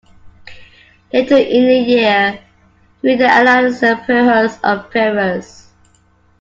Later 1.13 1.37
in 1.37 1.67
the 1.67 1.77
year, 1.77 2.31
he 3.03 3.07
made 3.09 3.21
an 3.21 3.41
alliance 3.45 3.81
with 3.81 3.99
Pyrrhus 4.07 4.57
of 4.63 4.87
Epirus. 4.89 5.67